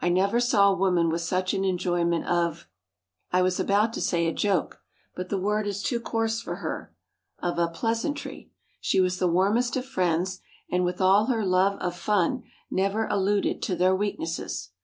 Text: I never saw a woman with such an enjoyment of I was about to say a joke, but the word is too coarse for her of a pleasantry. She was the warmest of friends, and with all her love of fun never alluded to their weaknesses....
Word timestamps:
I 0.00 0.08
never 0.08 0.38
saw 0.38 0.70
a 0.70 0.76
woman 0.76 1.08
with 1.10 1.22
such 1.22 1.52
an 1.52 1.64
enjoyment 1.64 2.26
of 2.26 2.68
I 3.32 3.42
was 3.42 3.58
about 3.58 3.92
to 3.94 4.00
say 4.00 4.24
a 4.28 4.32
joke, 4.32 4.80
but 5.16 5.30
the 5.30 5.36
word 5.36 5.66
is 5.66 5.82
too 5.82 5.98
coarse 5.98 6.40
for 6.40 6.54
her 6.62 6.94
of 7.40 7.58
a 7.58 7.66
pleasantry. 7.66 8.52
She 8.80 9.00
was 9.00 9.18
the 9.18 9.26
warmest 9.26 9.76
of 9.76 9.84
friends, 9.84 10.38
and 10.70 10.84
with 10.84 11.00
all 11.00 11.26
her 11.26 11.44
love 11.44 11.76
of 11.80 11.96
fun 11.96 12.44
never 12.70 13.08
alluded 13.08 13.62
to 13.62 13.74
their 13.74 13.96
weaknesses.... 13.96 14.70